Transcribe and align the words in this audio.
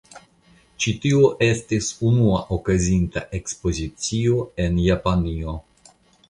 Ĉi 0.85 0.93
tio 1.01 1.27
estis 1.47 1.89
unua 2.11 2.39
okazinta 2.57 3.23
Ekspozicio 3.41 4.41
en 4.65 4.81
Japanio. 4.87 5.55